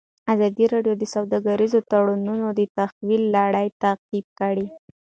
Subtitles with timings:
[0.33, 4.67] ازادي راډیو د سوداګریز تړونونه د تحول لړۍ تعقیب کړې.